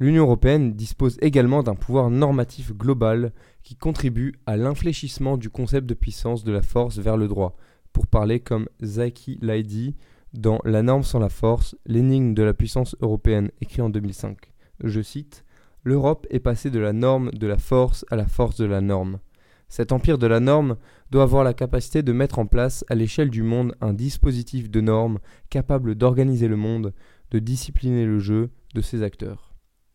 L'Union 0.00 0.22
européenne 0.22 0.72
dispose 0.72 1.18
également 1.20 1.62
d'un 1.62 1.74
pouvoir 1.74 2.08
normatif 2.08 2.72
global 2.72 3.34
qui 3.62 3.76
contribue 3.76 4.32
à 4.46 4.56
l'infléchissement 4.56 5.36
du 5.36 5.50
concept 5.50 5.86
de 5.86 5.92
puissance 5.92 6.42
de 6.42 6.52
la 6.52 6.62
force 6.62 6.96
vers 6.96 7.18
le 7.18 7.28
droit, 7.28 7.54
pour 7.92 8.06
parler 8.06 8.40
comme 8.40 8.66
Zaki 8.82 9.38
l'a 9.42 9.60
dit 9.60 9.94
dans 10.32 10.58
La 10.64 10.82
norme 10.82 11.02
sans 11.02 11.18
la 11.18 11.28
force, 11.28 11.76
l'énigme 11.84 12.32
de 12.32 12.42
la 12.42 12.54
puissance 12.54 12.96
européenne, 13.02 13.50
écrit 13.60 13.82
en 13.82 13.90
2005. 13.90 14.38
Je 14.82 15.02
cite 15.02 15.44
L'Europe 15.84 16.26
est 16.30 16.40
passée 16.40 16.70
de 16.70 16.78
la 16.78 16.94
norme 16.94 17.30
de 17.32 17.46
la 17.46 17.58
force 17.58 18.06
à 18.10 18.16
la 18.16 18.26
force 18.26 18.56
de 18.56 18.64
la 18.64 18.80
norme. 18.80 19.18
Cet 19.68 19.92
empire 19.92 20.16
de 20.16 20.26
la 20.26 20.40
norme 20.40 20.76
doit 21.10 21.24
avoir 21.24 21.44
la 21.44 21.52
capacité 21.52 22.02
de 22.02 22.12
mettre 22.14 22.38
en 22.38 22.46
place 22.46 22.86
à 22.88 22.94
l'échelle 22.94 23.28
du 23.28 23.42
monde 23.42 23.74
un 23.82 23.92
dispositif 23.92 24.70
de 24.70 24.80
normes 24.80 25.18
capable 25.50 25.94
d'organiser 25.94 26.48
le 26.48 26.56
monde, 26.56 26.94
de 27.32 27.38
discipliner 27.38 28.06
le 28.06 28.18
jeu 28.18 28.48
de 28.74 28.80
ses 28.80 29.02
acteurs. 29.02 29.49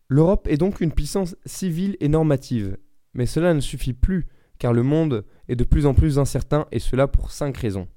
L'Europe 0.08 0.46
est 0.48 0.56
donc 0.56 0.80
une 0.80 0.92
puissance 0.92 1.36
civile 1.46 1.96
et 2.00 2.08
normative, 2.08 2.76
mais 3.14 3.26
cela 3.26 3.54
ne 3.54 3.60
suffit 3.60 3.92
plus, 3.92 4.26
car 4.58 4.72
le 4.72 4.82
monde 4.82 5.24
est 5.48 5.56
de 5.56 5.64
plus 5.64 5.86
en 5.86 5.94
plus 5.94 6.18
incertain, 6.18 6.66
et 6.70 6.78
cela 6.78 7.08
pour 7.08 7.32
cinq 7.32 7.56
raisons. 7.56 7.88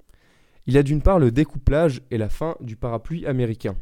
Il 0.66 0.74
y 0.74 0.78
a 0.78 0.84
d'une 0.84 1.02
part 1.02 1.20
le 1.20 1.32
découplage 1.32 2.02
et 2.10 2.18
la 2.18 2.30
fin 2.30 2.56
du 2.62 2.76
parapluie 2.76 3.26
américain. 3.26 3.76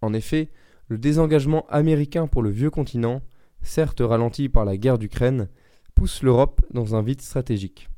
En 0.00 0.12
effet, 0.12 0.50
le 0.88 0.98
désengagement 0.98 1.66
américain 1.68 2.28
pour 2.28 2.42
le 2.42 2.50
vieux 2.50 2.70
continent, 2.70 3.20
certes 3.62 4.00
ralenti 4.00 4.48
par 4.48 4.64
la 4.64 4.76
guerre 4.76 4.98
d'Ukraine, 4.98 5.48
pousse 5.94 6.22
l'Europe 6.22 6.60
dans 6.72 6.94
un 6.94 7.02
vide 7.02 7.20
stratégique. 7.20 7.88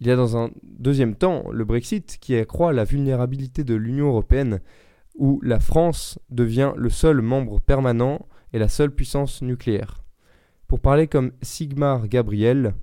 Il 0.00 0.06
y 0.06 0.10
a 0.10 0.16
dans 0.16 0.38
un 0.38 0.50
deuxième 0.62 1.14
temps 1.14 1.50
le 1.50 1.64
Brexit 1.66 2.16
qui 2.18 2.34
accroît 2.34 2.72
la 2.72 2.84
vulnérabilité 2.84 3.64
de 3.64 3.74
l'Union 3.74 4.08
européenne, 4.08 4.60
où 5.16 5.38
la 5.42 5.60
France 5.60 6.18
devient 6.30 6.72
le 6.76 6.88
seul 6.88 7.20
membre 7.20 7.60
permanent 7.60 8.26
est 8.52 8.58
la 8.58 8.68
seule 8.68 8.94
puissance 8.94 9.42
nucléaire. 9.42 10.02
Pour 10.66 10.80
parler 10.80 11.08
comme 11.08 11.32
Sigmar 11.42 12.08
Gabriel, 12.08 12.74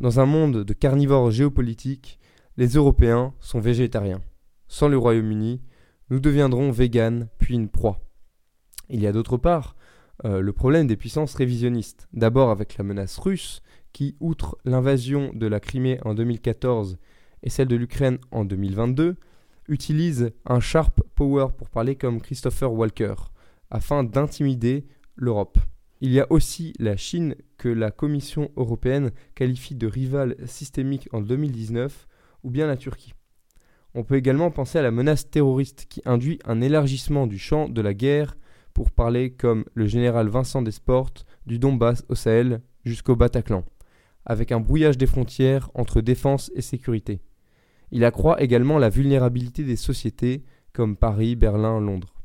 dans 0.00 0.20
un 0.20 0.26
monde 0.26 0.64
de 0.64 0.72
carnivores 0.72 1.30
géopolitiques, 1.30 2.18
les 2.56 2.68
Européens 2.68 3.34
sont 3.40 3.60
végétariens. 3.60 4.22
Sans 4.68 4.88
le 4.88 4.98
Royaume-Uni, 4.98 5.62
nous 6.10 6.20
deviendrons 6.20 6.70
véganes, 6.70 7.28
puis 7.38 7.54
une 7.54 7.68
proie. 7.68 8.00
Il 8.88 9.00
y 9.00 9.06
a 9.06 9.12
d'autre 9.12 9.36
part 9.36 9.76
euh, 10.24 10.40
le 10.40 10.52
problème 10.52 10.86
des 10.86 10.96
puissances 10.96 11.34
révisionnistes. 11.34 12.08
D'abord 12.12 12.50
avec 12.50 12.78
la 12.78 12.84
menace 12.84 13.18
russe, 13.18 13.62
qui, 13.92 14.16
outre 14.20 14.56
l'invasion 14.64 15.30
de 15.34 15.46
la 15.46 15.60
Crimée 15.60 15.98
en 16.04 16.14
2014 16.14 16.98
et 17.42 17.50
celle 17.50 17.68
de 17.68 17.76
l'Ukraine 17.76 18.18
en 18.30 18.44
2022, 18.44 19.16
utilise 19.68 20.32
un 20.44 20.60
sharp 20.60 21.02
power 21.14 21.48
pour 21.56 21.68
parler 21.70 21.96
comme 21.96 22.20
Christopher 22.20 22.72
Walker, 22.72 23.14
afin 23.70 24.04
d'intimider 24.04 24.86
l'Europe. 25.16 25.58
Il 26.00 26.12
y 26.12 26.20
a 26.20 26.26
aussi 26.30 26.74
la 26.78 26.96
Chine 26.96 27.34
que 27.56 27.68
la 27.68 27.90
Commission 27.90 28.50
européenne 28.56 29.12
qualifie 29.34 29.74
de 29.74 29.86
rival 29.86 30.36
systémique 30.46 31.08
en 31.12 31.20
2019, 31.20 32.06
ou 32.44 32.50
bien 32.50 32.66
la 32.66 32.76
Turquie. 32.76 33.14
On 33.94 34.04
peut 34.04 34.16
également 34.16 34.50
penser 34.50 34.78
à 34.78 34.82
la 34.82 34.90
menace 34.90 35.30
terroriste 35.30 35.86
qui 35.88 36.02
induit 36.04 36.38
un 36.44 36.60
élargissement 36.60 37.26
du 37.26 37.38
champ 37.38 37.68
de 37.68 37.80
la 37.80 37.94
guerre 37.94 38.36
pour 38.74 38.90
parler 38.90 39.30
comme 39.30 39.64
le 39.72 39.86
général 39.86 40.28
Vincent 40.28 40.60
Desportes 40.60 41.24
du 41.46 41.58
Donbass 41.58 42.04
au 42.10 42.14
Sahel 42.14 42.60
jusqu'au 42.84 43.16
Bataclan, 43.16 43.64
avec 44.26 44.52
un 44.52 44.60
brouillage 44.60 44.98
des 44.98 45.06
frontières 45.06 45.70
entre 45.72 46.02
défense 46.02 46.52
et 46.54 46.60
sécurité. 46.60 47.22
Il 47.90 48.04
accroît 48.04 48.42
également 48.42 48.78
la 48.78 48.90
vulnérabilité 48.90 49.64
des 49.64 49.76
sociétés 49.76 50.44
comme 50.74 50.98
Paris, 50.98 51.36
Berlin, 51.36 51.80
Londres. 51.80 52.15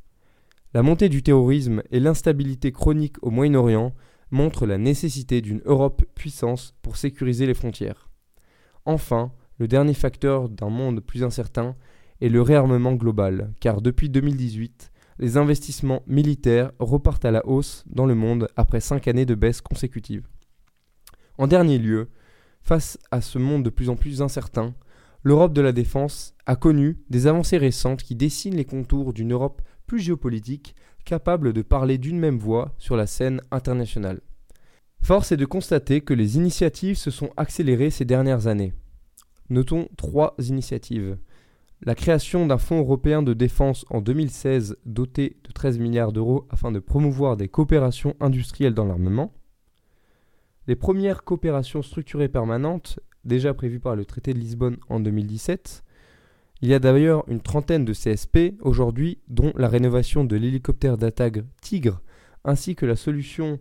La 0.73 0.83
montée 0.83 1.09
du 1.09 1.21
terrorisme 1.21 1.83
et 1.91 1.99
l'instabilité 1.99 2.71
chronique 2.71 3.17
au 3.21 3.29
Moyen-Orient 3.29 3.93
montrent 4.31 4.65
la 4.65 4.77
nécessité 4.77 5.41
d'une 5.41 5.61
Europe 5.65 6.03
puissance 6.15 6.73
pour 6.81 6.95
sécuriser 6.95 7.45
les 7.45 7.53
frontières. 7.53 8.09
Enfin, 8.85 9.33
le 9.57 9.67
dernier 9.67 9.93
facteur 9.93 10.47
d'un 10.47 10.69
monde 10.69 11.01
plus 11.01 11.23
incertain 11.23 11.75
est 12.21 12.29
le 12.29 12.41
réarmement 12.41 12.93
global, 12.93 13.53
car 13.59 13.81
depuis 13.81 14.09
2018, 14.09 14.93
les 15.19 15.35
investissements 15.35 16.03
militaires 16.07 16.71
repartent 16.79 17.25
à 17.25 17.31
la 17.31 17.45
hausse 17.45 17.83
dans 17.87 18.05
le 18.05 18.15
monde 18.15 18.47
après 18.55 18.79
cinq 18.79 19.09
années 19.09 19.25
de 19.25 19.35
baisse 19.35 19.59
consécutive. 19.59 20.25
En 21.37 21.47
dernier 21.47 21.79
lieu, 21.79 22.09
face 22.61 22.97
à 23.11 23.19
ce 23.19 23.37
monde 23.37 23.63
de 23.63 23.69
plus 23.69 23.89
en 23.89 23.97
plus 23.97 24.21
incertain, 24.21 24.73
l'Europe 25.23 25.53
de 25.53 25.61
la 25.61 25.73
défense 25.73 26.33
a 26.45 26.55
connu 26.55 26.97
des 27.09 27.27
avancées 27.27 27.57
récentes 27.57 28.03
qui 28.03 28.15
dessinent 28.15 28.55
les 28.55 28.65
contours 28.65 29.11
d'une 29.11 29.33
Europe 29.33 29.61
plus 29.91 29.99
géopolitique, 29.99 30.73
capables 31.03 31.51
de 31.51 31.61
parler 31.61 31.97
d'une 31.97 32.17
même 32.17 32.37
voix 32.37 32.73
sur 32.77 32.95
la 32.95 33.07
scène 33.07 33.41
internationale. 33.51 34.21
Force 35.01 35.33
est 35.33 35.37
de 35.37 35.43
constater 35.43 35.99
que 35.99 36.13
les 36.13 36.37
initiatives 36.37 36.95
se 36.95 37.11
sont 37.11 37.31
accélérées 37.35 37.89
ces 37.89 38.05
dernières 38.05 38.47
années. 38.47 38.71
Notons 39.49 39.89
trois 39.97 40.33
initiatives. 40.39 41.17
La 41.81 41.93
création 41.93 42.47
d'un 42.47 42.57
fonds 42.57 42.79
européen 42.79 43.21
de 43.21 43.33
défense 43.33 43.83
en 43.89 43.99
2016 43.99 44.77
doté 44.85 45.35
de 45.43 45.51
13 45.51 45.77
milliards 45.79 46.13
d'euros 46.13 46.47
afin 46.49 46.71
de 46.71 46.79
promouvoir 46.79 47.35
des 47.35 47.49
coopérations 47.49 48.15
industrielles 48.21 48.73
dans 48.73 48.85
l'armement. 48.85 49.33
Les 50.67 50.77
premières 50.77 51.25
coopérations 51.25 51.81
structurées 51.81 52.29
permanentes, 52.29 53.01
déjà 53.25 53.53
prévues 53.53 53.81
par 53.81 53.97
le 53.97 54.05
traité 54.05 54.33
de 54.33 54.39
Lisbonne 54.39 54.77
en 54.87 55.01
2017. 55.01 55.83
Il 56.63 56.69
y 56.69 56.75
a 56.75 56.79
d'ailleurs 56.79 57.23
une 57.27 57.41
trentaine 57.41 57.85
de 57.85 57.93
CSP 57.93 58.53
aujourd'hui, 58.61 59.17
dont 59.27 59.51
la 59.55 59.67
rénovation 59.67 60.23
de 60.23 60.35
l'hélicoptère 60.35 60.95
d'attaque 60.95 61.39
Tigre, 61.59 62.03
ainsi 62.43 62.75
que 62.75 62.85
la 62.85 62.95
solution 62.95 63.57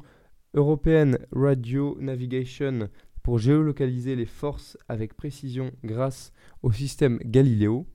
européenne 0.52 1.18
Radio 1.32 1.96
Navigation 1.98 2.90
pour 3.22 3.38
géolocaliser 3.38 4.16
les 4.16 4.26
forces 4.26 4.76
avec 4.86 5.14
précision 5.14 5.70
grâce 5.82 6.32
au 6.62 6.72
système 6.72 7.18
Galileo. 7.24 7.86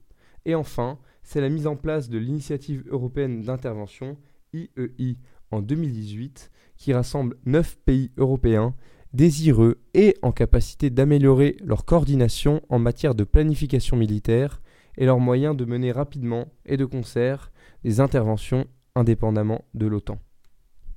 Et 0.44 0.56
enfin, 0.56 0.98
c'est 1.22 1.40
la 1.40 1.50
mise 1.50 1.68
en 1.68 1.76
place 1.76 2.08
de 2.08 2.18
l'initiative 2.18 2.82
européenne 2.88 3.42
d'intervention, 3.42 4.16
IEI, 4.54 5.18
en 5.52 5.62
2018, 5.62 6.50
qui 6.76 6.92
rassemble 6.92 7.36
9 7.46 7.78
pays 7.84 8.10
européens 8.16 8.74
désireux 9.12 9.80
et 9.94 10.16
en 10.22 10.32
capacité 10.32 10.90
d'améliorer 10.90 11.56
leur 11.64 11.84
coordination 11.84 12.60
en 12.68 12.80
matière 12.80 13.14
de 13.14 13.22
planification 13.22 13.96
militaire 13.96 14.60
et 14.96 15.06
leurs 15.06 15.20
moyens 15.20 15.56
de 15.56 15.64
mener 15.64 15.92
rapidement 15.92 16.48
et 16.64 16.76
de 16.76 16.84
concert 16.84 17.52
des 17.84 18.00
interventions 18.00 18.66
indépendamment 18.94 19.64
de 19.74 19.86
l'OTAN. 19.86 20.18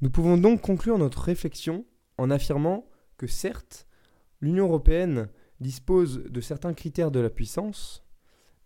Nous 0.02 0.10
pouvons 0.10 0.38
donc 0.38 0.62
conclure 0.62 0.98
notre 0.98 1.22
réflexion 1.22 1.86
en 2.18 2.32
affirmant 2.32 2.86
que 3.18 3.28
certes, 3.28 3.88
l'Union 4.40 4.66
européenne 4.66 5.28
dispose 5.60 6.24
de 6.24 6.42
certains 6.42 6.74
critères 6.74 7.12
de 7.12 7.20
la 7.20 7.30
puissance, 7.30 8.06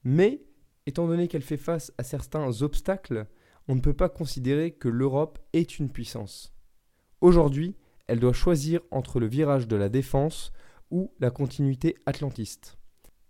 mais 0.04 0.44
étant 0.86 1.08
donné 1.08 1.28
qu'elle 1.28 1.42
fait 1.42 1.58
face 1.58 1.92
à 1.98 2.04
certains 2.04 2.62
obstacles, 2.62 3.26
on 3.68 3.76
ne 3.76 3.82
peut 3.82 3.94
pas 3.94 4.10
considérer 4.10 4.72
que 4.72 4.90
l'Europe 4.90 5.40
est 5.54 5.80
une 5.80 5.90
puissance. 5.90 6.54
Aujourd'hui, 7.22 7.76
elle 8.08 8.20
doit 8.20 8.34
choisir 8.34 8.82
entre 8.92 9.20
le 9.20 9.28
virage 9.28 9.68
de 9.68 9.76
la 9.76 9.90
défense 9.90 10.52
ou 10.92 11.12
la 11.20 11.32
continuité 11.32 11.96
atlantiste. 12.06 12.78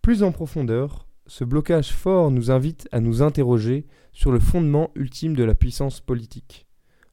Plus 0.02 0.24
en 0.24 0.32
profondeur, 0.32 1.08
ce 1.28 1.44
blocage 1.44 1.92
fort 1.94 2.32
nous 2.32 2.52
invite 2.52 2.88
à 2.92 3.00
nous 3.00 3.22
interroger 3.22 3.86
sur 4.12 4.32
le 4.32 4.40
fondement 4.40 4.92
ultime 4.96 5.36
de 5.36 5.44
la 5.44 5.56
puissance 5.56 6.02
politique. 6.02 6.68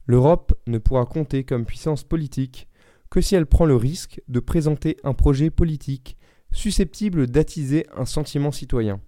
L'Europe 0.06 0.52
ne 0.66 0.78
pourra 0.78 1.06
compter 1.06 1.44
comme 1.44 1.64
puissance 1.64 2.02
politique 2.02 2.68
que 3.10 3.20
si 3.20 3.34
elle 3.34 3.46
prend 3.46 3.64
le 3.64 3.76
risque 3.76 4.20
de 4.28 4.40
présenter 4.40 4.96
un 5.04 5.14
projet 5.14 5.50
politique 5.50 6.16
susceptible 6.52 7.28
d'attiser 7.28 7.86
un 7.96 8.04
sentiment 8.04 8.50
citoyen. 8.50 9.00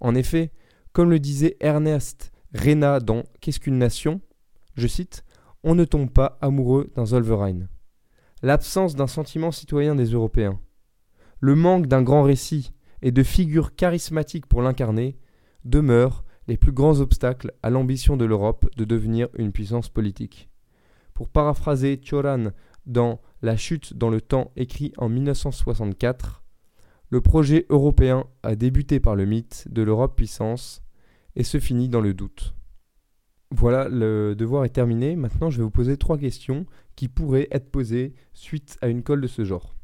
En 0.00 0.14
effet, 0.14 0.52
comme 0.92 1.10
le 1.10 1.20
disait 1.20 1.56
Ernest 1.60 2.32
Rena 2.54 3.00
dans 3.00 3.22
Qu'est-ce 3.40 3.60
qu'une 3.60 3.78
nation? 3.78 4.20
Je 4.74 4.86
cite 4.86 5.24
On 5.62 5.74
ne 5.74 5.84
tombe 5.84 6.10
pas 6.10 6.38
amoureux 6.40 6.90
d'un 6.96 7.06
Zolverein. 7.06 7.68
L'absence 8.42 8.96
d'un 8.96 9.06
sentiment 9.06 9.52
citoyen 9.52 9.94
des 9.94 10.06
Européens, 10.06 10.58
le 11.40 11.54
manque 11.54 11.86
d'un 11.86 12.02
grand 12.02 12.24
récit 12.24 12.72
et 13.02 13.12
de 13.12 13.22
figures 13.22 13.74
charismatiques 13.74 14.46
pour 14.46 14.62
l'incarner 14.62 15.18
demeurent 15.64 16.24
les 16.48 16.56
plus 16.56 16.72
grands 16.72 17.00
obstacles 17.00 17.52
à 17.62 17.70
l'ambition 17.70 18.16
de 18.16 18.24
l'Europe 18.24 18.68
de 18.76 18.84
devenir 18.84 19.28
une 19.36 19.52
puissance 19.52 19.88
politique. 19.88 20.48
Pour 21.14 21.28
paraphraser 21.28 22.00
Choran 22.00 22.50
dans 22.86 23.20
La 23.42 23.56
chute 23.56 23.94
dans 23.94 24.10
le 24.10 24.20
temps 24.20 24.50
écrit 24.56 24.92
en 24.96 25.08
1964, 25.08 26.42
le 27.10 27.20
projet 27.20 27.66
européen 27.68 28.24
a 28.42 28.56
débuté 28.56 28.98
par 28.98 29.16
le 29.16 29.26
mythe 29.26 29.66
de 29.70 29.82
l'Europe 29.82 30.16
puissance 30.16 30.82
et 31.36 31.44
se 31.44 31.58
finit 31.58 31.88
dans 31.88 32.00
le 32.00 32.14
doute. 32.14 32.54
Voilà, 33.50 33.88
le 33.88 34.34
devoir 34.34 34.64
est 34.64 34.70
terminé. 34.70 35.14
Maintenant, 35.14 35.50
je 35.50 35.58
vais 35.58 35.62
vous 35.62 35.70
poser 35.70 35.98
trois 35.98 36.16
questions 36.16 36.64
qui 36.96 37.08
pourraient 37.08 37.48
être 37.50 37.70
posées 37.70 38.14
suite 38.32 38.78
à 38.80 38.88
une 38.88 39.02
colle 39.02 39.20
de 39.20 39.26
ce 39.26 39.44
genre. 39.44 39.76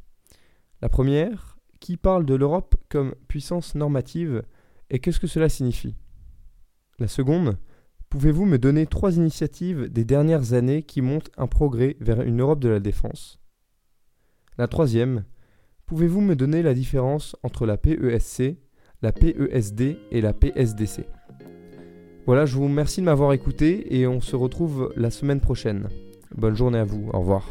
La 0.81 0.89
première, 0.89 1.48
qui 1.81 1.97
parle 1.97 2.25
de 2.25 2.35
l'Europe 2.35 2.77
comme 2.89 3.15
puissance 3.29 3.75
normative 3.75 4.43
et 4.91 4.99
qu'est-ce 4.99 5.21
que 5.21 5.27
cela 5.27 5.49
signifie? 5.49 5.97
La 6.99 7.09
seconde, 7.09 7.59
pouvez-vous 8.09 8.45
me 8.45 8.59
donner 8.59 8.87
trois 8.87 9.17
initiatives 9.17 9.89
des 9.89 10.05
dernières 10.05 10.53
années 10.53 10.83
qui 10.83 11.03
montrent 11.03 11.31
un 11.37 11.47
progrès 11.47 11.97
vers 12.01 12.23
une 12.23 12.41
Europe 12.41 12.61
de 12.61 12.69
la 12.69 12.81
défense? 12.81 13.39
La 14.57 14.67
troisième, 14.67 15.25
pouvez-vous 15.87 16.21
me 16.21 16.37
donner 16.37 16.63
la 16.63 16.75
différence 16.75 17.37
entre 17.43 17.67
la 17.67 17.77
PESC, 17.77 18.57
la 19.03 19.13
PESD 19.13 19.99
et 20.11 20.21
la 20.21 20.33
PSDC 20.33 21.07
voilà, 22.29 22.45
je 22.45 22.57
vous 22.57 22.65
remercie 22.65 23.01
de 23.01 23.07
m'avoir 23.07 23.33
écouté 23.33 23.97
et 23.99 24.07
on 24.07 24.21
se 24.21 24.37
retrouve 24.37 24.93
la 24.97 25.11
semaine 25.11 25.41
prochaine. 25.41 25.89
Bonne 26.37 26.55
journée 26.55 26.77
à 26.77 26.85
vous, 26.85 27.09
au 27.15 27.21
revoir. 27.21 27.49